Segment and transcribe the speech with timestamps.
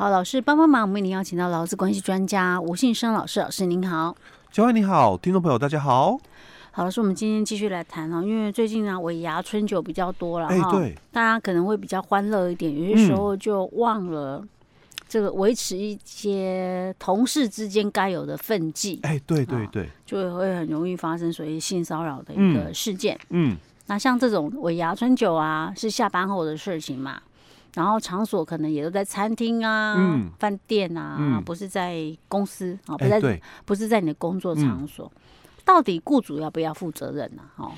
[0.00, 4.16] 好，老师帮帮忙，我们为您邀请到劳资关系专家吴信生老师，老师您好。
[4.50, 6.18] 小薇你好，听众朋友大家好。
[6.70, 10.72] 好，老师，我们今天继续来谈哦，因为最近呢尾牙春酒比较多了哈，
[11.12, 14.42] 大家可能会比较欢乐一点，有些时候就忘了
[15.06, 19.00] 这个维持一些同事之间该有的分际。
[19.02, 23.14] 哎，对对对，就会很容易发生所谓性骚扰的一个事件。
[23.28, 23.56] 嗯，嗯
[23.88, 27.20] 那像这种尾牙春酒啊，是下班后的事情嘛。
[27.74, 35.10] 然后场所可能也都在餐厅啊、嗯、饭店啊，嗯、不是在公司啊，不在，欸、不是在你的工作场所。
[35.14, 35.20] 嗯、
[35.64, 37.42] 到底雇主要不要负责任呢？
[37.56, 37.70] 哦，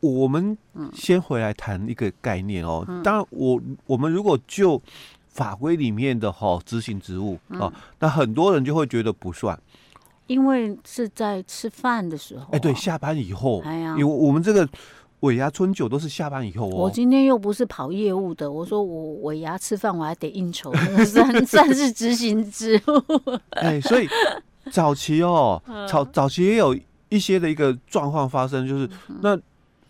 [0.00, 0.56] 我们
[0.94, 2.82] 先回来谈一个概念哦。
[2.88, 4.80] 嗯、当然我，我我们如果就
[5.28, 9.60] 法规里面的哈执行职务啊，那、嗯、很多人就会觉得不算，
[10.26, 12.48] 因为是在吃饭的时候、啊。
[12.52, 14.66] 哎，欸、对，下班以后，哎呀，因为我们这个。
[15.20, 16.74] 尾牙春酒都是下班以后哦。
[16.74, 20.72] 我今天又不是跑业务的，我说我尾牙吃饭我还得应酬，
[21.04, 23.38] 算算是执行职务。
[23.60, 24.08] 哎，所以
[24.70, 26.74] 早期哦，早早期也有
[27.10, 28.88] 一些的一个状况发生，就是
[29.20, 29.38] 那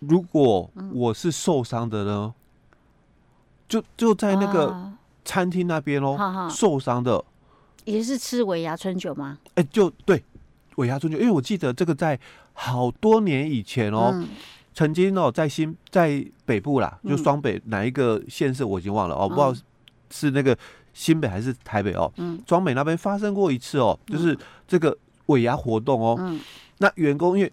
[0.00, 2.34] 如果我是受伤的呢，
[3.66, 4.92] 就就在那个
[5.24, 7.24] 餐厅那边哦，受伤的
[7.86, 9.38] 也是吃尾牙春酒吗？
[9.54, 10.22] 哎，就对，
[10.76, 12.20] 尾牙春酒，因为我记得这个在
[12.52, 14.22] 好多年以前哦。
[14.74, 19.54] 曾经哦，在新在北部啦，就双北哪一个县市我已经忘了哦，不知道
[20.10, 20.56] 是那个
[20.92, 22.12] 新北还是台北哦。
[22.16, 26.16] 嗯，双北那边发生过一次哦，就是这个尾牙活动哦。
[26.18, 26.40] 嗯，
[26.78, 27.52] 那员工因为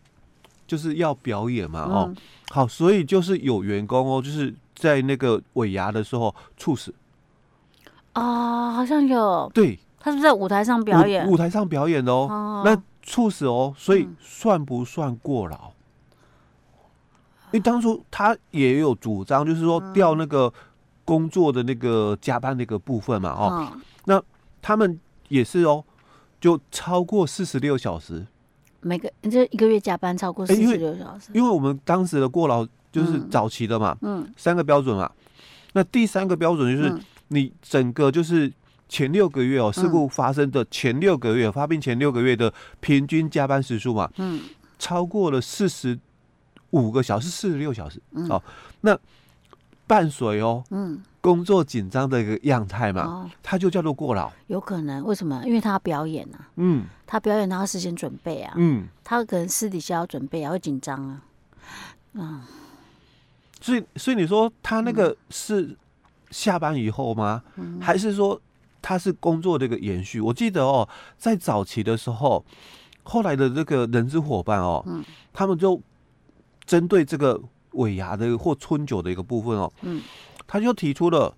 [0.65, 2.13] 就是要表演嘛哦，
[2.49, 6.93] 好，所以就是有员工哦，就是在那个尾牙的时候猝死。
[8.13, 9.49] 啊，好像有。
[9.53, 11.27] 对，他是不是在舞台上表演？
[11.29, 12.63] 舞台上表演的哦。
[12.65, 15.71] 那猝死哦，所以算不算过劳？
[17.51, 20.51] 因为当初他也有主张，就是说调那个
[21.03, 23.73] 工作的那个加班那个部分嘛，哦，
[24.05, 24.21] 那
[24.61, 25.83] 他们也是哦，
[26.39, 28.25] 就超过四十六小时，
[28.79, 35.11] 每个这一个月加班超过四十六小时，因为我们当时的过劳就是早期的嘛，嗯，三个标准嘛，
[35.73, 36.97] 那第三个标准就是
[37.27, 38.49] 你整个就是
[38.87, 44.39] 前六个月哦，事故发生的前六个月，发病前六个月的平均加班时数嘛，嗯，
[44.79, 45.99] 超过了四十。
[46.71, 48.41] 五个小时，四十六小时，嗯、哦，
[48.81, 48.97] 那
[49.87, 54.31] 伴随哦，嗯，工作紧张的一个样态嘛，哦、它就叫做过劳。
[54.47, 55.43] 有可能，为什么？
[55.45, 61.21] 因为他要表演啊，嗯，他表演他要事先准备啊，嗯，他可能私底下要准备啊，会紧张啊，
[62.13, 62.41] 嗯，
[63.59, 65.75] 所以，所以你说他那个是
[66.29, 67.43] 下班以后吗？
[67.57, 68.39] 嗯、还是说
[68.81, 70.21] 他是工作的一个延续？
[70.21, 72.45] 我记得哦，在早期的时候，
[73.03, 75.03] 后来的这个人资伙伴哦，嗯，
[75.33, 75.81] 他们就。
[76.71, 77.37] 针对这个
[77.73, 80.01] 尾牙的或春酒的一个部分哦，嗯，
[80.47, 81.35] 他就提出了，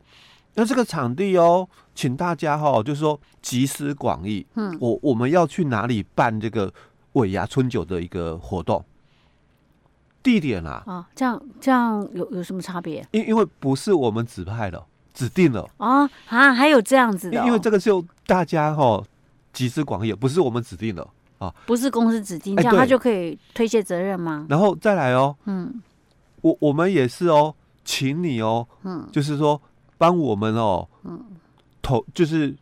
[0.53, 6.71] 那这个场地哦，请大家哈、哦，就是说集思广益，嗯，我我们要去哪里办这个
[7.13, 8.85] 尾牙春酒的一个活动？
[10.21, 13.03] 地点啊，啊，这样这样有有什么差别？
[13.09, 19.05] 因因为不是我们指派的，指定了啊啊，还有这样子的、哦，因为这个是由大家哈、哦、
[19.51, 21.07] 集思广益，不是我们指定的。
[21.65, 24.45] 不是公司指定，这样他就可以推卸责任吗？
[24.49, 25.81] 然后再来哦，嗯，
[26.41, 29.59] 我我们也是哦，请你哦，嗯，就是说
[29.97, 31.19] 帮我们哦，嗯，
[31.81, 32.55] 统就是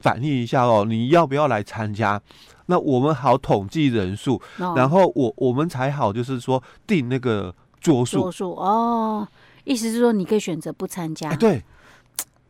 [0.00, 2.20] 反映一下哦，你要不要来参加？
[2.66, 4.40] 那我们好统计人数，
[4.76, 8.22] 然后我我们才好就是说定那个桌数。
[8.22, 9.26] 桌数哦，
[9.64, 11.62] 意思是说你可以选择不参加，对。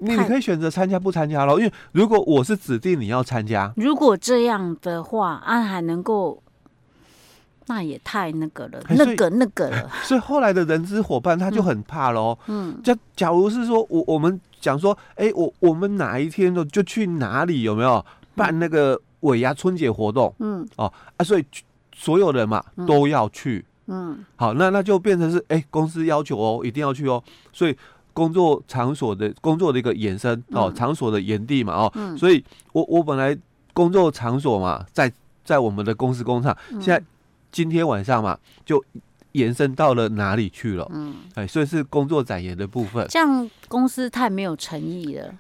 [0.02, 6.42] 你可以选择参加不参加咯，因为如果我是指定你要参加，如果这样的话，啊还能够，
[7.66, 9.90] 那也太那个了，那个那个了。
[10.02, 12.38] 所以后来的人资伙伴他就很怕咯。
[12.46, 18.02] 嗯，假假如是说我我们讲说，哎，我我们哪一天就就去哪里有没有
[18.34, 20.34] 办那个尾牙春节活动？
[20.38, 21.44] 嗯，哦啊，所以
[21.94, 23.62] 所有人嘛都要去。
[23.86, 27.22] 嗯，好，那那就变成是哎公司要求哦，一定要去哦，
[27.52, 27.76] 所以。
[28.20, 32.44] 工作场所的工作的一个延伸哦，场所的延地嘛哦，嗯、所以
[32.74, 33.34] 我我本来
[33.72, 35.10] 工作场所嘛，在
[35.42, 37.03] 在我们的公司工厂，嗯、现在
[37.50, 38.84] 今天晚上嘛，就
[39.33, 40.86] 延伸到了哪里去了？
[40.92, 43.06] 嗯，哎，所以是工作展延的部分。
[43.09, 45.34] 这样公司太没有诚意了，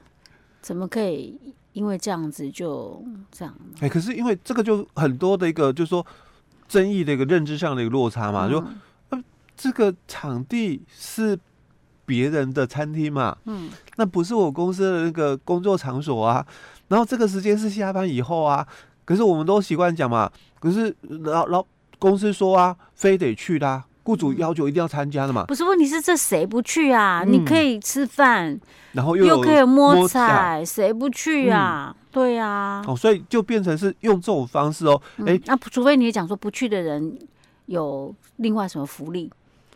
[0.62, 1.38] 怎么可以
[1.74, 3.54] 因为这样子就这样？
[3.80, 6.06] 哎，可是因为这个就很多的一个就是说
[6.66, 8.64] 争议的一个认知上的一个落差嘛，嗯、就
[9.10, 9.22] 呃
[9.54, 11.38] 这个场地是。
[12.10, 16.44] 别人的餐厅嘛，嗯，那不是我公司的那个工作场所啊。
[16.88, 18.66] 然后这个时间是下班以后啊，
[19.04, 20.28] 可是我们都习惯讲嘛。
[20.58, 20.92] 可是
[21.22, 21.64] 老老
[22.00, 25.44] 公司说啊，非得去的，雇主要求一定要参加的嘛。
[25.44, 27.22] 不是，问题是这谁不去啊？
[27.24, 28.58] 嗯、你可以吃饭，
[28.90, 31.94] 然后又，又可以摸彩，谁不去啊？
[31.96, 32.84] 嗯、对呀、啊。
[32.88, 35.00] 哦，所以就变成是用这种方式哦。
[35.18, 37.16] 哎、嗯，那、欸啊、除非你讲说不去的人
[37.66, 39.30] 有另外什么福利，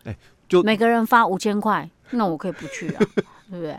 [0.04, 0.18] 哎、欸，
[0.48, 2.98] 就每个人发五千块，那我可以不去啊，
[3.50, 3.78] 对不对？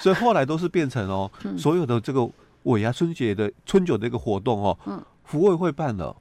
[0.00, 2.28] 所以后来都是变成哦，嗯、所有的这个
[2.64, 6.14] 尾牙春节的春酒的一个活动哦，嗯，福委会办的。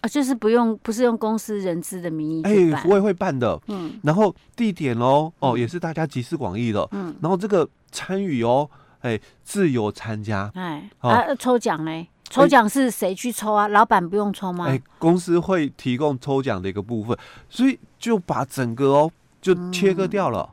[0.00, 8.70] 啊，就是不用不是用公司人资的名义哎，福委会办的，嗯，然后地点哦哦也是大家集思广益的，嗯，然后这个参与哦，
[9.00, 13.66] 哎，自由参加，哎，啊，抽奖嘞，抽奖是谁去抽啊？
[13.68, 14.66] 老板不用抽吗？
[14.68, 17.18] 哎，公司会提供抽奖的一个部分，
[17.48, 19.10] 所以就把整个哦
[19.42, 20.48] 就切割掉了。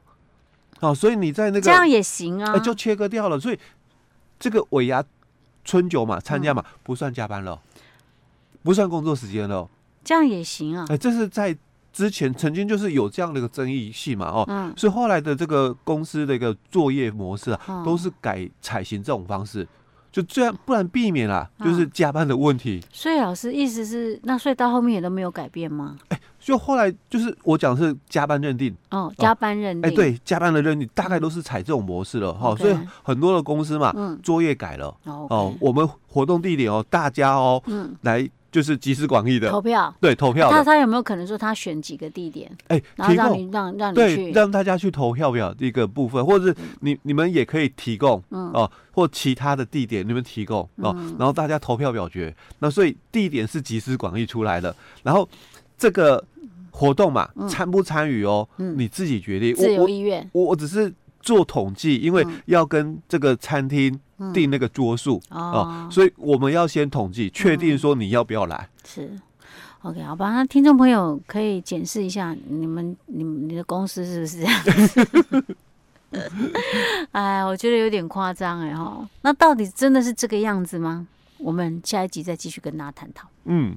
[0.80, 3.40] 哦，所以你在那个这样也行啊，哎，就切割掉了。
[3.40, 3.60] 所以
[4.40, 5.04] 这个尾牙
[5.64, 7.62] 春酒嘛，参加嘛，不算加班了，
[8.64, 9.70] 不算工作时间了。
[10.04, 10.86] 这样也行啊。
[10.90, 11.56] 哎，这是在
[11.94, 19.68] 之前曾经就是有这样的一个争议性嘛，哦，嗯，所以后来的这个公司的一个作业模式啊，都是改采行这种方式，
[20.18, 22.84] 就这样，不然避免啦就是加班的问题。
[22.92, 25.96] 所以老师意思是，那所以到后面也都没有改变吗？
[26.10, 26.20] 哎。
[26.40, 28.74] 就后来就是我讲是加班认定。
[28.92, 29.92] 哦，加班认定。
[29.92, 33.94] 哎，对，加班的认定大概都是采这种模式了哈，所以很多的公司嘛，
[34.24, 37.62] 作业改了哦，我们活动地点哦，大家哦，
[38.04, 40.50] 来就是集思广益的投票，对，投票。
[40.50, 42.52] 那他有没有可能说他选几个地点？
[42.68, 52.36] 哎，然后让你让让你对让大家去投票表的一个部分，或者是你你们也可以提供哦，或其他的地点你们提供哦，然后大家投票表决。
[52.60, 55.28] 那所以地点是集思广益出来的，然后
[55.78, 56.24] 这个。
[56.70, 59.56] 活动嘛，参不参与哦，你自己决定。
[59.56, 60.30] 自由意愿。
[60.32, 60.94] 我我只是
[61.28, 64.00] 做统计，因为要跟这个餐厅
[64.34, 68.70] 定那个桌数哦，所以我们要先统计，确定说你要不要来。
[68.86, 69.12] 是
[69.82, 70.32] ，OK，好吧。
[70.32, 75.56] 那听众朋友可以检视一下，你们、你们、你的公司是不是这样子？
[77.12, 79.06] 哎，我觉得有点夸张哎哈。
[79.24, 81.06] 那到底真的是这个样子吗？
[81.40, 83.28] 我们下一集再继续跟大家探讨。
[83.44, 83.76] 嗯。